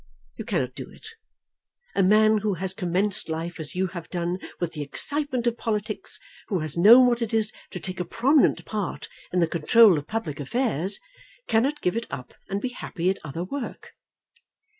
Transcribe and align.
You 0.35 0.45
cannot 0.45 0.73
do 0.73 0.89
it. 0.89 1.07
A 1.93 2.01
man 2.01 2.39
who 2.39 2.55
has 2.55 2.73
commenced 2.73 3.29
life 3.29 3.59
as 3.59 3.75
you 3.75 3.85
have 3.89 4.09
done 4.09 4.39
with 4.59 4.73
the 4.73 4.81
excitement 4.81 5.45
of 5.45 5.59
politics, 5.59 6.19
who 6.47 6.57
has 6.61 6.75
known 6.75 7.05
what 7.05 7.21
it 7.21 7.35
is 7.35 7.51
to 7.69 7.79
take 7.79 7.99
a 7.99 8.03
prominent 8.03 8.65
part 8.65 9.07
in 9.31 9.41
the 9.41 9.47
control 9.47 9.99
of 9.99 10.07
public 10.07 10.39
affairs, 10.39 10.99
cannot 11.45 11.81
give 11.81 11.95
it 11.95 12.07
up 12.09 12.33
and 12.49 12.59
be 12.61 12.69
happy 12.69 13.11
at 13.11 13.19
other 13.23 13.43
work. 13.43 13.91